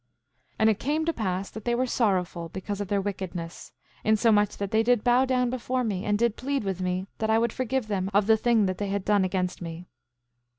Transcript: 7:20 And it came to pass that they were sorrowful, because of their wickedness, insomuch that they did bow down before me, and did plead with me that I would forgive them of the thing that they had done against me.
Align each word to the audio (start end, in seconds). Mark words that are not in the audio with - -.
7:20 0.53 0.55
And 0.57 0.69
it 0.71 0.79
came 0.79 1.05
to 1.05 1.13
pass 1.13 1.51
that 1.51 1.63
they 1.63 1.75
were 1.75 1.85
sorrowful, 1.85 2.49
because 2.49 2.81
of 2.81 2.87
their 2.87 2.99
wickedness, 2.99 3.71
insomuch 4.03 4.57
that 4.57 4.71
they 4.71 4.81
did 4.81 5.03
bow 5.03 5.25
down 5.25 5.51
before 5.51 5.83
me, 5.83 6.05
and 6.05 6.17
did 6.17 6.35
plead 6.35 6.63
with 6.63 6.81
me 6.81 7.05
that 7.19 7.29
I 7.29 7.37
would 7.37 7.53
forgive 7.53 7.87
them 7.87 8.09
of 8.11 8.25
the 8.25 8.35
thing 8.35 8.65
that 8.65 8.79
they 8.79 8.89
had 8.89 9.05
done 9.05 9.23
against 9.23 9.61
me. 9.61 9.85